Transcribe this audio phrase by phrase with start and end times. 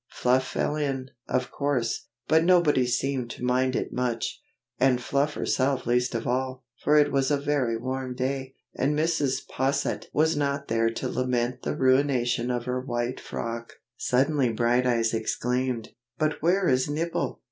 [0.09, 4.41] Fluff fell in, of course, but nobody seemed to mind it much,
[4.79, 9.47] and Fluff herself least of all, for it was a very warm day, and Mrs.
[9.47, 13.73] Posset was not there to lament the "ruination" of her white frock.
[13.95, 17.39] Suddenly Brighteyes exclaimed: "But where is Nibble?"